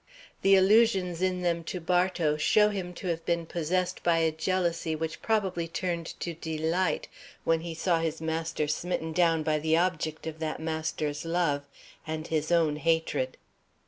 The 0.41 0.55
allusions 0.55 1.21
in 1.21 1.43
them 1.43 1.63
to 1.65 1.79
Bartow 1.79 2.35
show 2.35 2.69
him 2.69 2.91
to 2.95 3.07
have 3.09 3.23
been 3.23 3.45
possessed 3.45 4.01
by 4.01 4.17
a 4.17 4.31
jealousy 4.31 4.95
which 4.95 5.21
probably 5.21 5.67
turned 5.67 6.19
to 6.21 6.33
delight 6.33 7.07
when 7.43 7.59
he 7.61 7.75
saw 7.75 7.99
his 7.99 8.19
master 8.19 8.67
smitten 8.67 9.13
down 9.13 9.43
by 9.43 9.59
the 9.59 9.77
object 9.77 10.25
of 10.25 10.39
that 10.39 10.59
master's 10.59 11.23
love 11.23 11.67
and 12.07 12.25
his 12.25 12.51
own 12.51 12.77
hatred. 12.77 13.37